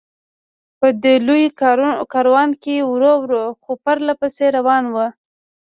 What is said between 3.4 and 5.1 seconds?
خو پرله پسې روان و.